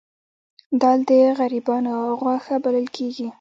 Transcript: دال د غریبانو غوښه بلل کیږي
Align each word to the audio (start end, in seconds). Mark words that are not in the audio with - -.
دال 0.81 0.99
د 1.09 1.11
غریبانو 1.39 1.95
غوښه 2.19 2.55
بلل 2.63 2.87
کیږي 2.95 3.27